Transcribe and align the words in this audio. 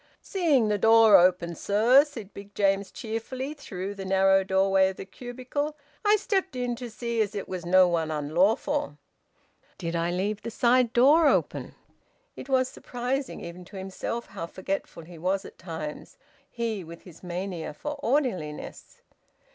"Seeing 0.23 0.67
the 0.67 0.79
door 0.79 1.15
open, 1.15 1.53
sir," 1.53 2.03
said 2.05 2.33
Big 2.33 2.55
James 2.55 2.89
cheerfully, 2.89 3.53
through 3.53 3.93
the 3.93 4.03
narrow 4.03 4.43
doorway 4.43 4.89
of 4.89 4.97
the 4.97 5.05
cubicle, 5.05 5.77
"I 6.03 6.15
stepped 6.15 6.55
in 6.55 6.75
to 6.77 6.89
see 6.89 7.21
as 7.21 7.35
it 7.35 7.47
was 7.47 7.67
no 7.67 7.87
one 7.87 8.09
unlawful." 8.09 8.97
"Did 9.77 9.95
I 9.95 10.09
leave 10.09 10.41
the 10.41 10.49
side 10.49 10.91
door 10.91 11.27
open?" 11.27 11.57
Edwin 11.65 11.73
murmured. 11.73 11.79
It 12.35 12.49
was 12.49 12.67
surprising 12.67 13.41
even 13.41 13.63
to 13.65 13.75
himself, 13.77 14.25
how 14.25 14.47
forgetful 14.47 15.03
he 15.03 15.19
was 15.19 15.45
at 15.45 15.59
times, 15.59 16.17
he 16.49 16.83
with 16.83 17.03
his 17.03 17.21
mania 17.21 17.71
for 17.71 17.91
orderliness! 18.01 19.03